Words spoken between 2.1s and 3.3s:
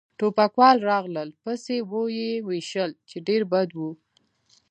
يې ویشتل، چې